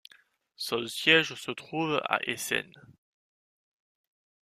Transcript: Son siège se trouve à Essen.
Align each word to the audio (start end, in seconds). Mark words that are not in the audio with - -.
Son 0.55 0.87
siège 0.87 1.35
se 1.35 1.51
trouve 1.51 2.01
à 2.05 2.17
Essen. 2.23 2.71